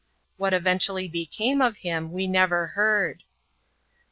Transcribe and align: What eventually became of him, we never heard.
What 0.37 0.51
eventually 0.51 1.07
became 1.07 1.61
of 1.61 1.77
him, 1.77 2.11
we 2.11 2.25
never 2.25 2.65
heard. 2.69 3.21